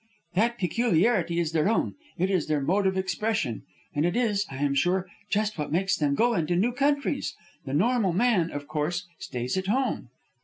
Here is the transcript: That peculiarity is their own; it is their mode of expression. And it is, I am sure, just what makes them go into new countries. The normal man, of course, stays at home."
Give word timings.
That 0.33 0.57
peculiarity 0.57 1.37
is 1.39 1.51
their 1.51 1.69
own; 1.69 1.93
it 2.17 2.31
is 2.31 2.47
their 2.47 2.59
mode 2.59 2.87
of 2.87 2.97
expression. 2.97 3.61
And 3.93 4.03
it 4.03 4.15
is, 4.15 4.47
I 4.49 4.55
am 4.57 4.73
sure, 4.73 5.07
just 5.29 5.59
what 5.59 5.71
makes 5.71 5.95
them 5.95 6.15
go 6.15 6.33
into 6.33 6.55
new 6.55 6.71
countries. 6.71 7.35
The 7.65 7.75
normal 7.75 8.11
man, 8.11 8.49
of 8.49 8.67
course, 8.67 9.05
stays 9.19 9.57
at 9.57 9.67
home." 9.67 10.09